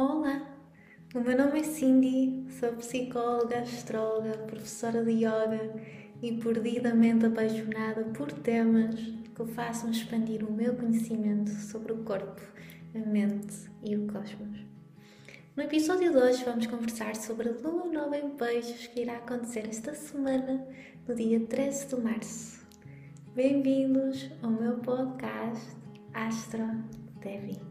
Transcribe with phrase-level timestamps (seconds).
[0.00, 0.40] Olá,
[1.12, 5.74] o meu nome é Cindy, sou psicóloga, astróloga, professora de yoga
[6.22, 12.40] e perdidamente apaixonada por temas que façam expandir o meu conhecimento sobre o corpo,
[12.94, 14.60] a mente e o cosmos.
[15.56, 19.66] No episódio de hoje vamos conversar sobre a lua nova em peixes que irá acontecer
[19.68, 20.64] esta semana,
[21.08, 22.64] no dia 13 de março.
[23.34, 25.76] Bem-vindos ao meu podcast
[26.14, 26.68] Astro
[27.20, 27.67] Devi.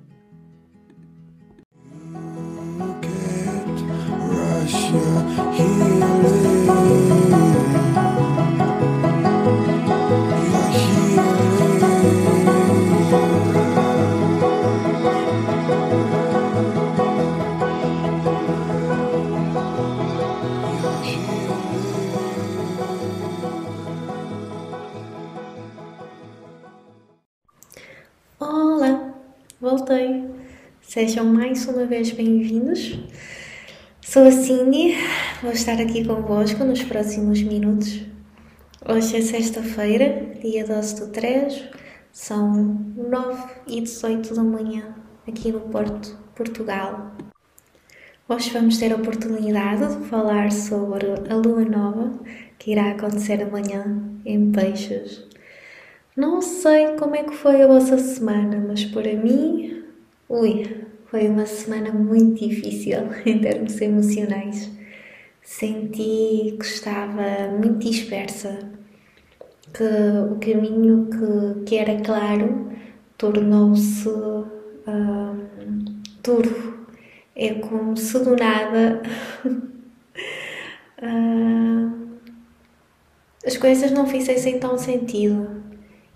[29.87, 30.23] Voltei.
[30.81, 32.97] Sejam mais uma vez bem-vindos.
[34.09, 34.95] Sou a Cindy,
[35.43, 38.05] vou estar aqui convosco nos próximos minutos.
[38.87, 41.65] Hoje é sexta-feira, dia 12 do 3,
[42.13, 42.53] são
[42.95, 44.95] 9 e 18 da manhã,
[45.27, 47.17] aqui no Porto, Portugal.
[48.29, 52.17] Hoje vamos ter a oportunidade de falar sobre a lua nova
[52.57, 55.27] que irá acontecer amanhã em Peixes.
[56.15, 59.83] Não sei como é que foi a vossa semana, mas para mim,
[60.29, 64.69] ui, foi uma semana muito difícil em termos emocionais.
[65.41, 68.59] Senti que estava muito dispersa,
[69.73, 72.71] que o caminho que, que era claro
[73.17, 74.45] tornou-se uh,
[76.23, 76.85] duro.
[77.35, 79.01] É como se do nada
[81.01, 82.07] uh,
[83.45, 85.63] as coisas não fizessem tão sentido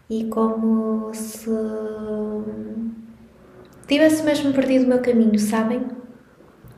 [0.10, 1.50] e como se
[3.92, 5.82] tivesse mesmo perdido o meu caminho, sabem?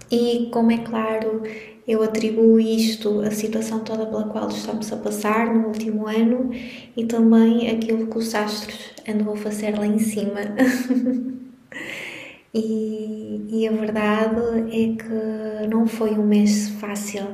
[0.10, 1.44] E como é claro,
[1.88, 6.50] eu atribuo isto à situação toda pela qual estamos a passar no último ano
[6.98, 10.40] e também aquilo que os astros andam a fazer lá em cima.
[12.52, 14.42] e, e a verdade
[14.72, 17.28] é que não foi um mês fácil.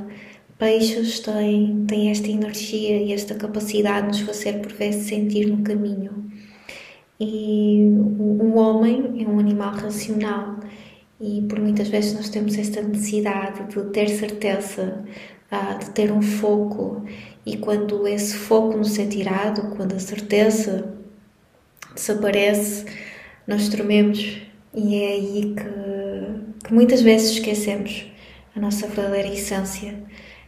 [0.58, 5.64] Peixes têm, têm esta energia e esta capacidade de nos fazer por vezes sentir no
[5.64, 6.30] caminho.
[7.20, 10.60] E o, homem é um animal racional.
[11.20, 15.04] E por muitas vezes nós temos esta necessidade de ter certeza,
[15.52, 17.04] uh, de ter um foco,
[17.46, 20.94] e quando esse foco nos é tirado, quando a certeza
[21.94, 22.86] desaparece,
[23.46, 24.42] nós trememos.
[24.74, 28.06] E é aí que, que muitas vezes esquecemos
[28.56, 29.96] a nossa verdadeira essência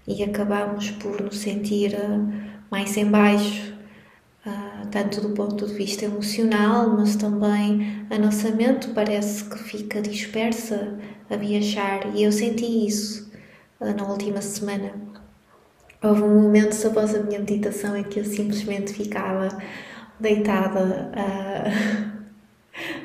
[0.08, 2.32] e acabamos por nos sentir uh,
[2.70, 3.74] mais em baixo,
[4.92, 10.98] tanto do ponto de vista emocional, mas também a nossa mente parece que fica dispersa
[11.30, 13.32] a viajar e eu senti isso
[13.80, 14.92] uh, na última semana.
[16.04, 19.48] Houve um momento após a minha meditação em que eu simplesmente ficava
[20.20, 21.72] deitada a,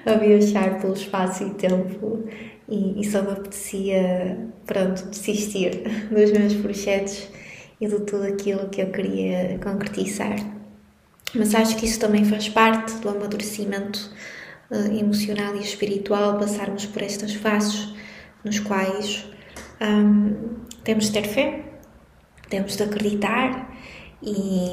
[0.11, 2.25] a viajar pelo espaço e tempo
[2.69, 7.29] e, e só me apetecia, pronto, desistir dos meus projetos
[7.81, 10.56] e de tudo aquilo que eu queria concretizar.
[11.35, 14.11] Mas acho que isso também faz parte do amadurecimento
[14.71, 17.95] uh, emocional e espiritual, passarmos por estas fases
[18.45, 19.27] nos quais
[19.81, 21.65] um, temos de ter fé,
[22.49, 23.77] temos de acreditar
[24.23, 24.73] e,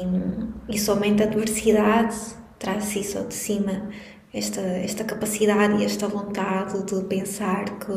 [0.68, 2.16] e somente a adversidade
[2.58, 3.90] traz isso de cima,
[4.32, 7.92] esta, esta capacidade e esta vontade de pensar que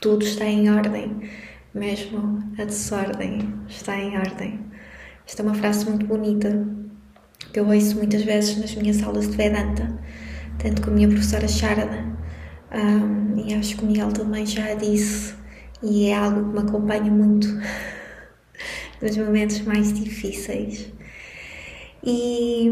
[0.00, 1.30] tudo está em ordem,
[1.72, 4.60] mesmo a desordem está em ordem.
[5.26, 6.66] Esta é uma frase muito bonita
[7.52, 9.92] que eu ouço muitas vezes nas minhas aulas de Vedanta,
[10.58, 12.04] tanto com a minha professora Sharada,
[12.72, 15.34] um, e acho que o Miguel também já disse,
[15.82, 17.48] e é algo que me acompanha muito
[19.02, 20.90] nos momentos mais difíceis.
[22.04, 22.70] E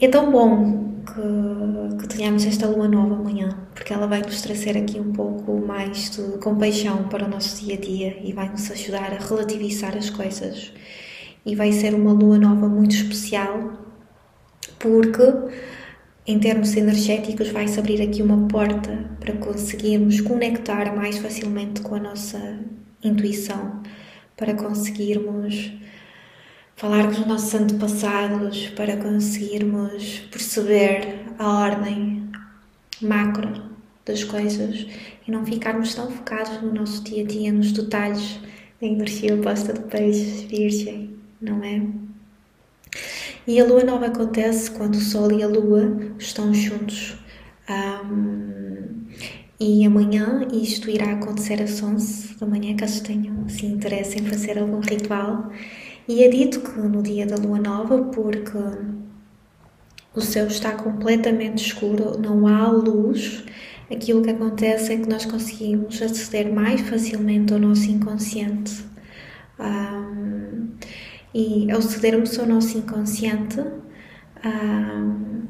[0.00, 4.76] é tão bom que, que tenhamos esta lua nova amanhã, porque ela vai nos trazer
[4.76, 8.70] aqui um pouco mais de compaixão para o nosso dia a dia e vai nos
[8.70, 10.72] ajudar a relativizar as coisas.
[11.44, 13.89] E vai ser uma lua nova muito especial
[14.80, 15.22] porque
[16.26, 22.00] em termos energéticos vai-se abrir aqui uma porta para conseguirmos conectar mais facilmente com a
[22.00, 22.58] nossa
[23.04, 23.82] intuição,
[24.36, 25.72] para conseguirmos
[26.76, 32.30] falar com os nossos antepassados, para conseguirmos perceber a ordem
[33.02, 33.70] macro
[34.06, 34.86] das coisas
[35.26, 38.40] e não ficarmos tão focados no nosso dia a dia, nos detalhes
[38.80, 42.09] da energia oposta de peixes virgem, não é?
[43.46, 47.16] E a lua nova acontece quando o Sol e a Lua estão juntos.
[47.68, 49.06] Um,
[49.60, 54.58] E amanhã isto irá acontecer às 11 da manhã, caso tenham assim, interesse em fazer
[54.58, 55.50] algum ritual.
[56.08, 58.58] E é dito que no dia da lua nova, porque
[60.14, 63.44] o céu está completamente escuro, não há luz,
[63.90, 68.84] aquilo que acontece é que nós conseguimos aceder mais facilmente ao nosso inconsciente.
[69.58, 70.76] Um,
[71.34, 73.60] e ao cedermos ao nosso inconsciente,
[74.44, 75.46] um,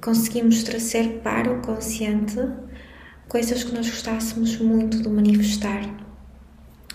[0.00, 2.36] conseguimos trazer para o consciente
[3.28, 5.82] coisas que nós gostássemos muito de manifestar.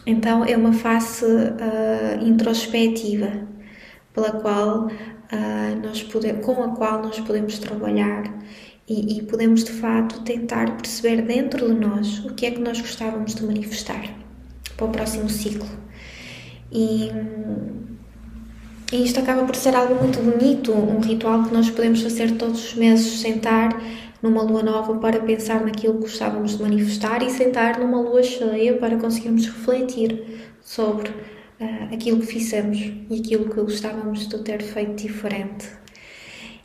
[0.06, 3.48] Então é uma face uh, introspectiva
[4.14, 4.90] pela qual uh,
[5.84, 8.24] nós pode, com a qual nós podemos trabalhar
[8.88, 12.82] e, e, podemos de facto tentar perceber dentro de nós o que é que nós
[12.82, 14.04] gostávamos de manifestar
[14.76, 15.70] para o próximo ciclo.
[16.72, 17.12] E,
[18.92, 22.70] e isto acaba por ser algo muito bonito, um ritual que nós podemos fazer todos
[22.70, 23.70] os meses, sentar
[24.22, 28.78] numa lua nova para pensar naquilo que gostávamos de manifestar e sentar numa lua cheia
[28.78, 34.96] para conseguirmos refletir sobre uh, aquilo que fizemos e aquilo que gostávamos de ter feito
[34.96, 35.68] diferente.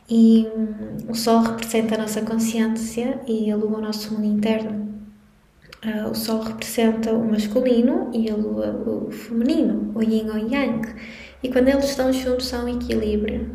[0.09, 4.85] E um, o Sol representa a nossa consciência e a Lua o nosso mundo interno.
[5.83, 10.95] Uh, o Sol representa o masculino e a Lua o feminino, o Yin ou Yang.
[11.45, 13.47] E quando eles estão juntos são equilíbrio.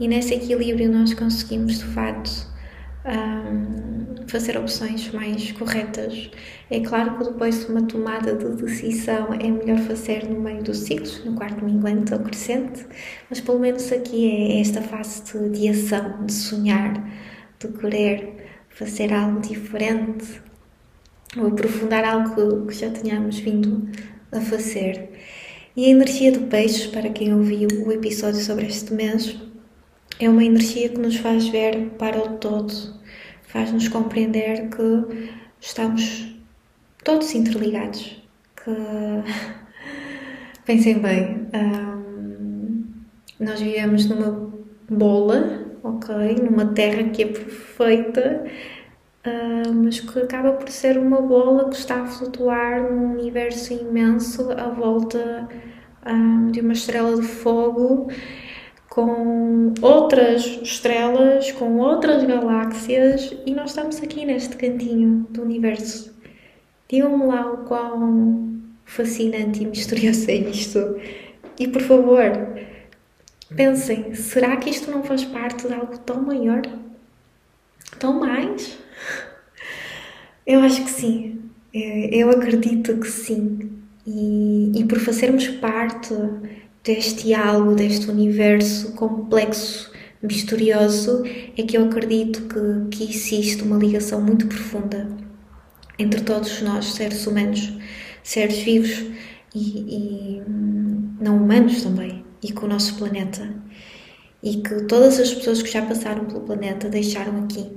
[0.00, 2.44] E nesse equilíbrio nós conseguimos de facto
[3.06, 6.28] um, fazer opções mais corretas.
[6.68, 10.78] É claro que depois de uma tomada de decisão é melhor fazer no meio dos
[10.78, 12.84] ciclos, no quarto minguante ou crescente,
[13.28, 16.94] mas pelo menos aqui é esta fase de, de ação, de sonhar,
[17.60, 20.42] de querer fazer algo diferente
[21.38, 23.88] ou aprofundar algo que já tínhamos vindo
[24.32, 25.10] a fazer.
[25.76, 29.36] E a energia do peixe, para quem ouviu o episódio sobre este mês,
[30.18, 32.72] é uma energia que nos faz ver para o todo,
[33.44, 36.34] faz-nos compreender que estamos
[37.04, 38.20] todos interligados.
[38.56, 38.70] Que
[40.66, 41.46] pensem bem,
[43.38, 44.52] nós vivemos numa
[44.90, 46.36] bola, ok?
[46.42, 48.44] Numa terra que é perfeita,
[49.26, 54.50] uh, mas que acaba por ser uma bola que está a flutuar num universo imenso
[54.52, 55.48] à volta
[56.06, 58.08] um, de uma estrela de fogo
[58.88, 66.12] com outras estrelas, com outras galáxias e nós estamos aqui neste cantinho do universo.
[66.88, 71.00] Digam-me lá o quão fascinante e misterioso é isto.
[71.58, 72.32] E por favor,
[73.54, 76.62] pensem: será que isto não faz parte de algo tão maior?
[77.98, 78.76] Tão mais?
[80.46, 81.50] Eu acho que sim.
[81.72, 83.70] Eu acredito que sim.
[84.06, 86.14] E, e por fazermos parte
[86.82, 89.90] deste algo, deste universo complexo,
[90.22, 91.22] misterioso,
[91.56, 95.08] é que eu acredito que, que existe uma ligação muito profunda
[95.98, 97.72] entre todos nós, seres humanos,
[98.22, 99.04] seres vivos
[99.54, 100.42] e, e
[101.20, 103.48] não humanos também, e com o nosso planeta.
[104.42, 107.76] E que todas as pessoas que já passaram pelo planeta deixaram aqui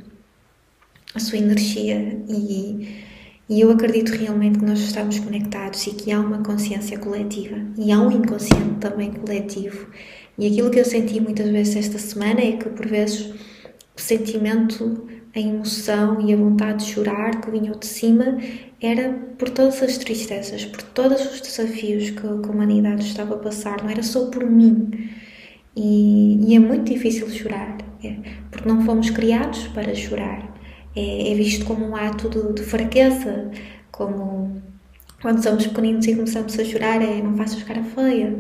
[1.15, 3.03] a sua energia e
[3.49, 7.91] e eu acredito realmente que nós estamos conectados e que há uma consciência coletiva e
[7.91, 9.87] há um inconsciente também coletivo.
[10.37, 13.33] E aquilo que eu senti muitas vezes esta semana é que, por vezes,
[13.95, 18.37] o sentimento, a emoção e a vontade de chorar que vinham de cima
[18.81, 23.83] era por todas as tristezas, por todos os desafios que a humanidade estava a passar,
[23.83, 24.89] não era só por mim.
[25.75, 28.15] E, e é muito difícil chorar, é,
[28.49, 30.52] porque não fomos criados para chorar
[30.95, 33.51] é, é visto como um ato de, de, fraqueza,
[33.91, 34.61] como
[35.21, 38.35] quando somos pequeninos e começamos a chorar, é não faças cara feia,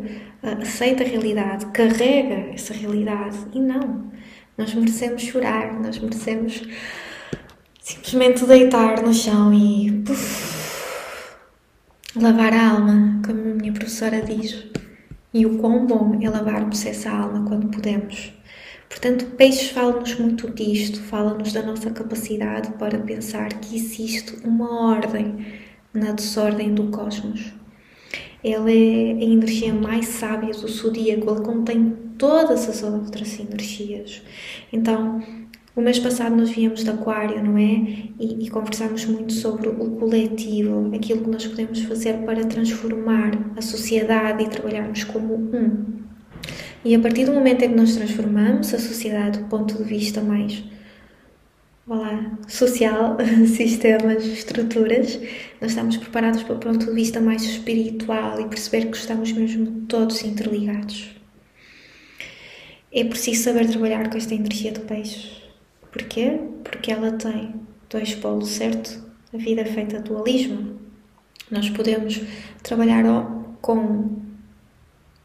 [0.61, 3.37] aceita a realidade, carrega essa realidade.
[3.53, 4.11] E não,
[4.57, 6.63] nós merecemos chorar, nós merecemos
[7.81, 10.87] simplesmente deitar no chão e puff,
[12.15, 14.65] lavar a alma, como a minha professora diz.
[15.33, 18.33] E o quão bom é lavarmos essa alma quando podemos.
[18.93, 25.47] Portanto, Peixes fala-nos muito disto, fala-nos da nossa capacidade para pensar que existe uma ordem
[25.91, 27.53] na desordem do cosmos.
[28.43, 34.21] Ele é a energia mais sábia do zodíaco, ele contém todas as outras energias.
[34.71, 35.23] Então,
[35.75, 38.11] o mês passado nós viemos de Aquário, não é?
[38.19, 43.61] E, e conversamos muito sobre o coletivo, aquilo que nós podemos fazer para transformar a
[43.61, 46.03] sociedade e trabalharmos como um.
[46.85, 50.21] E a partir do momento em que nós transformamos a sociedade do ponto de vista
[50.21, 50.63] mais
[51.87, 55.17] olá, social, sistemas, estruturas,
[55.61, 59.85] nós estamos preparados para o ponto de vista mais espiritual e perceber que estamos mesmo
[59.87, 61.15] todos interligados.
[62.91, 65.41] É preciso saber trabalhar com esta energia do peixe.
[65.91, 66.39] Porquê?
[66.63, 67.55] Porque ela tem
[67.89, 69.01] dois polos, certo?
[69.33, 70.79] A vida é feita de dualismo.
[71.49, 72.21] Nós podemos
[72.61, 73.03] trabalhar
[73.61, 74.32] com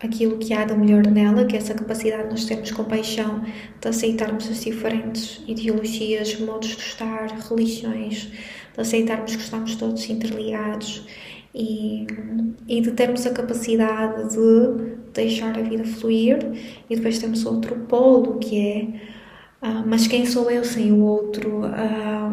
[0.01, 3.43] aquilo que há de melhor nela, que é essa capacidade de nós termos compaixão,
[3.81, 8.31] de aceitarmos as diferentes ideologias, modos de estar, religiões,
[8.75, 11.07] de aceitarmos que estamos todos interligados
[11.55, 12.07] e,
[12.69, 16.39] e de termos a capacidade de deixar a vida fluir.
[16.89, 19.19] E depois temos outro polo que é
[19.61, 21.65] ah, mas quem sou eu sem o outro?
[21.65, 22.31] Ah,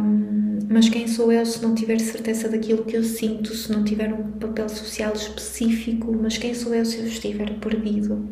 [0.69, 4.13] mas quem sou eu se não tiver certeza daquilo que eu sinto, se não tiver
[4.13, 6.11] um papel social específico?
[6.11, 8.29] Mas quem sou eu se eu estiver perdido?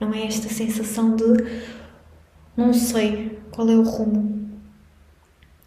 [0.00, 1.24] Não é esta sensação de
[2.56, 4.50] não sei qual é o rumo,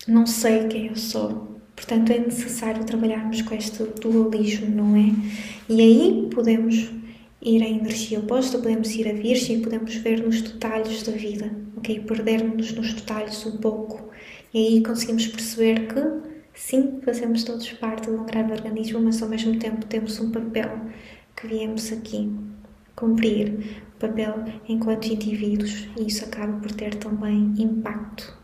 [0.07, 1.59] não sei quem eu sou.
[1.75, 5.11] Portanto, é necessário trabalharmos com este dualismo, não é?
[5.67, 6.89] E aí podemos
[7.41, 11.51] ir à energia oposta, podemos ir à Virgem e podemos ver nos detalhes da vida,
[11.77, 11.99] ok?
[12.01, 14.09] Perdermos nos detalhes um pouco.
[14.53, 16.01] E aí conseguimos perceber que,
[16.53, 20.79] sim, fazemos todos parte de um grande organismo, mas ao mesmo tempo temos um papel
[21.35, 22.31] que viemos aqui
[22.95, 28.37] cumprir, papel enquanto indivíduos, e isso acaba por ter também impacto.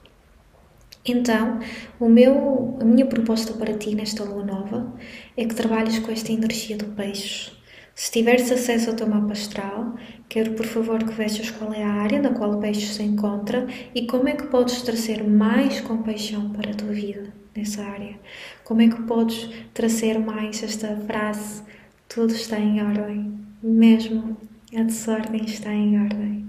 [1.06, 1.60] Então,
[2.00, 4.94] o meu, a minha proposta para ti nesta lua nova
[5.36, 7.61] é que trabalhes com esta energia do peixe
[7.94, 9.96] se tiveres acesso ao teu mapa astral,
[10.30, 13.68] quero por favor que vejas qual é a área na qual o peixe se encontra
[13.94, 18.16] e como é que podes trazer mais compaixão para a tua vida nessa área.
[18.64, 21.64] Como é que podes trazer mais esta frase:
[22.08, 24.38] tudo está em ordem, mesmo
[24.76, 26.46] a desordem está em ordem.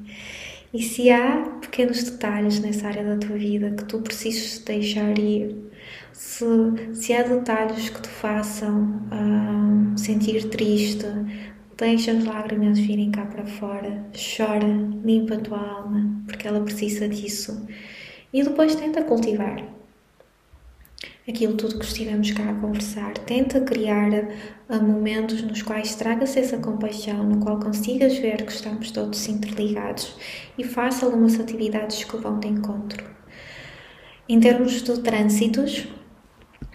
[0.72, 5.54] E se há pequenos detalhes nessa área da tua vida que tu precisas deixar ir,
[6.12, 6.44] se,
[6.94, 11.06] se há detalhes que te façam uh, sentir triste,
[11.76, 14.66] deixa as lágrimas virem cá para fora, chora,
[15.04, 17.66] limpa a tua alma, porque ela precisa disso.
[18.32, 19.64] E depois tenta cultivar
[21.28, 23.14] aquilo tudo que estivemos cá a conversar.
[23.18, 28.90] Tenta criar uh, momentos nos quais tragas essa compaixão, no qual consigas ver que estamos
[28.90, 30.16] todos interligados
[30.58, 33.04] e faça algumas atividades que vão de encontro.
[34.28, 35.86] Em termos de trânsitos,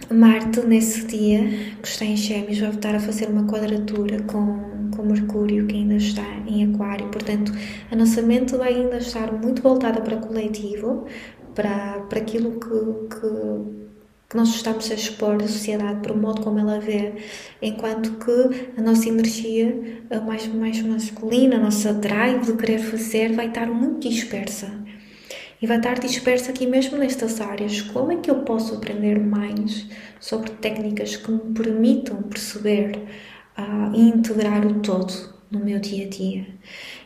[0.10, 1.42] Marte, nesse dia,
[1.82, 5.96] que está em Gêmeos, vai voltar a fazer uma quadratura com, com Mercúrio, que ainda
[5.96, 7.10] está em Aquário.
[7.10, 7.52] Portanto,
[7.92, 11.06] a nossa mente vai ainda estar muito voltada para o coletivo,
[11.54, 13.88] para, para aquilo que, que
[14.30, 17.14] que nós estamos a expor à sociedade para o modo como ela vê,
[17.62, 23.32] enquanto que a nossa energia a mais, mais masculina, a nossa drive de querer fazer,
[23.32, 24.70] vai estar muito dispersa
[25.62, 27.82] e vai estar dispersa aqui mesmo nestas áreas.
[27.82, 29.88] Como é que eu posso aprender mais
[30.20, 32.98] sobre técnicas que me permitam perceber
[33.58, 36.48] uh, e integrar o todo no meu dia a dia?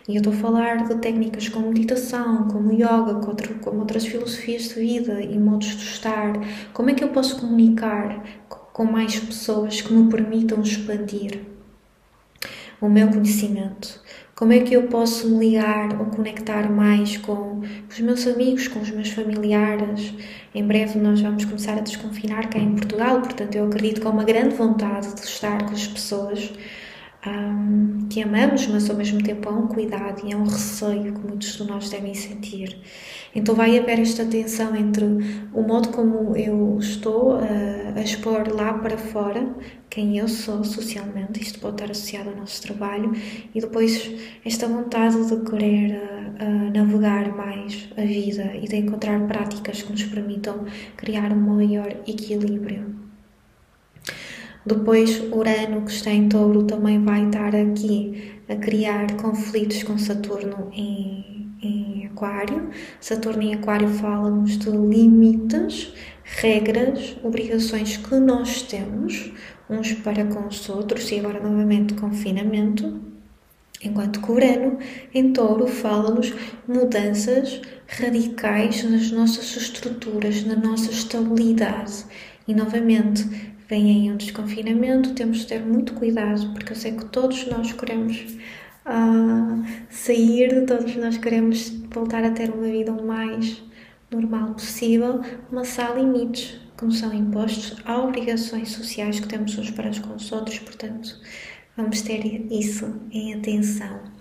[0.08, 4.06] E eu estou a falar de técnicas como meditação, como yoga, como, outro, como outras
[4.06, 6.34] filosofias de vida e modos de estar.
[6.74, 8.24] Como é que eu posso comunicar
[8.74, 11.42] com mais pessoas que me permitam expandir
[12.82, 14.02] o meu conhecimento?
[14.42, 18.80] Como é que eu posso me ligar ou conectar mais com os meus amigos, com
[18.80, 20.16] os meus familiares?
[20.56, 24.10] Em breve nós vamos começar a desconfinar cá em Portugal, portanto eu acredito que há
[24.10, 26.52] uma grande vontade de estar com as pessoas
[27.26, 31.28] um, que amamos, mas ao mesmo tempo há um cuidado e há um receio que
[31.28, 32.78] muitos de nós devem sentir.
[33.34, 35.06] Então vai haver esta tensão entre
[35.54, 39.56] o modo como eu estou a, a expor lá para fora
[39.90, 43.12] quem eu sou socialmente, isto pode estar associado ao nosso trabalho,
[43.54, 44.10] e depois
[44.46, 50.04] esta vontade de querer uh, navegar mais a vida e de encontrar práticas que nos
[50.04, 53.01] permitam criar um maior equilíbrio.
[54.66, 60.70] Depois, Urano, que está em touro, também vai estar aqui a criar conflitos com Saturno
[60.72, 62.70] em, em Aquário.
[63.00, 69.32] Saturno em Aquário fala-nos de limites, regras, obrigações que nós temos
[69.70, 73.02] uns para com os outros, e agora novamente confinamento.
[73.84, 74.78] Enquanto que Urano
[75.12, 76.32] em touro fala-nos
[76.68, 82.06] mudanças radicais nas nossas estruturas, na nossa estabilidade.
[82.48, 83.28] E novamente,
[83.72, 87.72] vem aí um desconfinamento, temos de ter muito cuidado, porque eu sei que todos nós
[87.72, 88.18] queremos
[88.86, 93.64] uh, sair, todos nós queremos voltar a ter uma vida o mais
[94.12, 99.72] normal possível, mas há limites que nos são impostos, há obrigações sociais que temos uns
[99.72, 101.18] para com os outros, portanto,
[101.78, 104.21] vamos ter isso em atenção.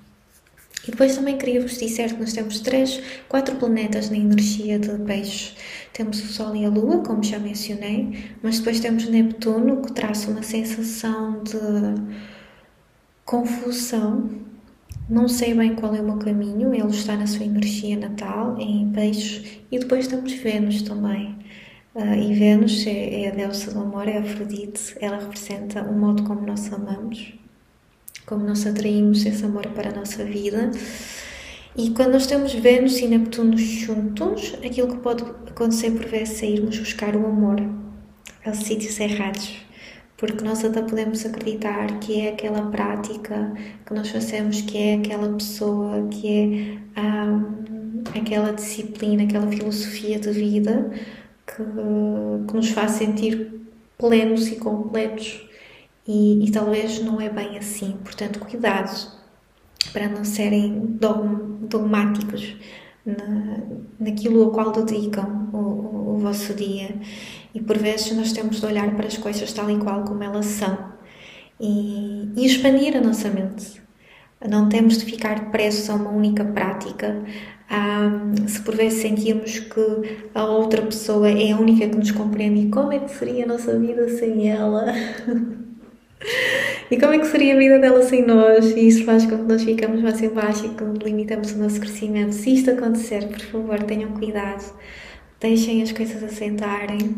[0.87, 4.91] E depois também queria vos dizer que nós temos três, quatro planetas na energia de
[5.05, 5.55] peixes.
[5.93, 10.27] Temos o Sol e a Lua, como já mencionei, mas depois temos Neptuno, que traz
[10.27, 11.59] uma sensação de
[13.25, 14.31] confusão.
[15.09, 18.91] Não sei bem qual é o meu caminho, ele está na sua energia natal, em
[18.93, 19.61] peixes.
[19.71, 21.41] E depois temos Vênus também,
[21.93, 25.93] Uh, e Vênus é, é, a deusa do amor, é a Afrodite, ela representa o
[25.93, 27.35] modo como nós amamos,
[28.31, 30.71] como nós atraímos esse amor para a nossa vida.
[31.77, 36.47] E quando nós temos Vênus e Neptuno juntos, aquilo que pode acontecer por vezes é
[36.47, 37.61] irmos buscar o amor
[38.47, 39.57] aos sítios errados,
[40.17, 43.53] porque nós até podemos acreditar que é aquela prática
[43.85, 50.31] que nós fazemos, que é aquela pessoa, que é um, aquela disciplina, aquela filosofia de
[50.31, 50.89] vida
[51.47, 51.65] que,
[52.47, 53.61] que nos faz sentir
[53.99, 55.50] plenos e completos.
[56.07, 59.21] E, e talvez não é bem assim, portanto, cuidado
[59.93, 60.99] para não serem
[61.69, 62.57] dogmáticos
[63.05, 63.61] na,
[63.99, 66.95] naquilo ao qual dedicam o, o, o, vosso dia.
[67.55, 70.47] E por vezes nós temos de olhar para as coisas tal e qual como elas
[70.47, 70.91] são
[71.59, 73.81] e, e expandir a nossa mente.
[74.49, 77.23] Não temos de ficar presos a uma única prática.
[77.69, 78.11] Ah,
[78.49, 82.93] se por vezes sentirmos que a outra pessoa é a única que nos compreende, como
[82.93, 84.87] é que seria a nossa vida sem ela?
[86.91, 88.73] E como é que seria a vida dela sem nós?
[88.73, 91.81] E isso faz com que nós ficamos mais em baixo e que limitamos o nosso
[91.81, 92.33] crescimento.
[92.33, 94.75] Se isto acontecer, por favor, tenham cuidado.
[95.41, 97.17] Deixem as coisas assentarem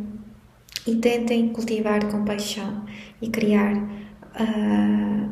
[0.87, 2.85] e tentem cultivar compaixão
[3.21, 5.31] e criar uh,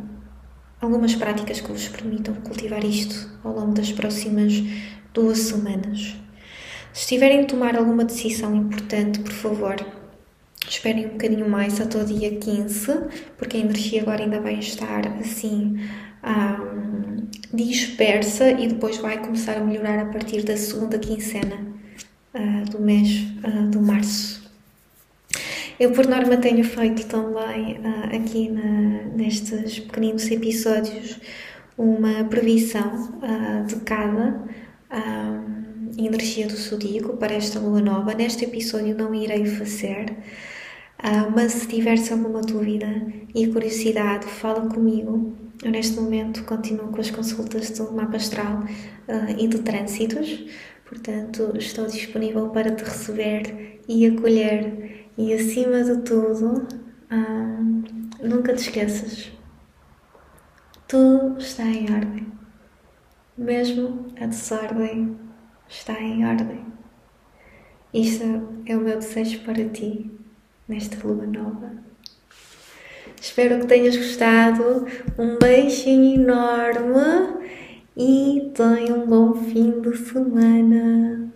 [0.81, 4.55] algumas práticas que vos permitam cultivar isto ao longo das próximas
[5.13, 6.17] duas semanas.
[6.93, 9.77] Se tiverem de tomar alguma decisão importante, por favor,
[10.71, 12.93] Esperem um bocadinho mais até o dia 15,
[13.37, 15.81] porque a energia agora ainda vai estar assim
[16.23, 21.57] um, dispersa e depois vai começar a melhorar a partir da segunda quinzena
[22.33, 23.09] uh, do mês
[23.45, 24.49] uh, de março.
[25.79, 31.19] Eu, por norma, tenho feito também uh, aqui na, nestes pequeninos episódios
[31.77, 33.19] uma previsão
[33.67, 34.45] de cada
[35.99, 38.15] energia do zodíaco para esta lua nova.
[38.15, 40.15] Neste episódio não irei fazer,
[41.01, 42.87] Uh, mas se tiveres alguma dúvida
[43.35, 45.35] e curiosidade, fala comigo.
[45.65, 50.45] Eu, neste momento, continuo com as consultas do mapa astral uh, e de trânsitos,
[50.85, 55.09] portanto, estou disponível para te receber e acolher.
[55.17, 56.69] E, acima de tudo,
[57.11, 59.33] uh, nunca te esqueças:
[60.87, 62.27] tudo está em ordem,
[63.39, 65.17] mesmo a desordem
[65.67, 66.61] está em ordem.
[67.95, 68.23] Isto
[68.67, 70.20] é o meu desejo para ti
[70.71, 71.73] nesta lua nova.
[73.21, 74.87] Espero que tenhas gostado.
[75.19, 77.49] Um beijinho enorme
[77.97, 81.30] e tenha um bom fim de semana.